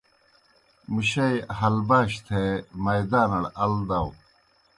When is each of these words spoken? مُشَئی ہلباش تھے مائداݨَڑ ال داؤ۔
مُشَئی 0.93 1.35
ہلباش 1.59 2.11
تھے 2.25 2.43
مائداݨَڑ 2.83 3.43
ال 3.63 3.73
داؤ۔ 3.87 4.09